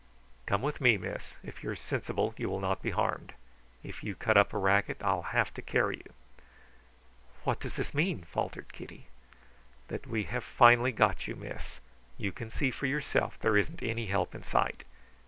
[0.47, 1.35] "Come with me, miss.
[1.43, 3.33] If you are sensible you will not be harmed.
[3.83, 6.13] If you cut up a racket I'll have to carry you."
[7.43, 9.09] "What does this mean?" faltered Kitty.
[9.89, 11.81] "That we have finally got you, miss.
[12.17, 14.85] You can see for yourself that there isn't any help in sight.